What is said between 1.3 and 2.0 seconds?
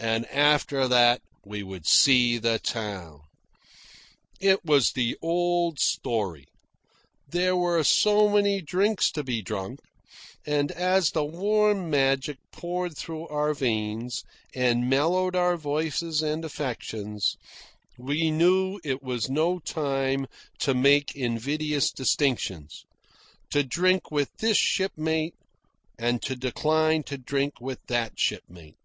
we would